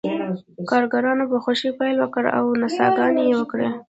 [0.69, 3.67] کارګرانو په خوښۍ پیل وکړ او نڅاګانې یې وکړې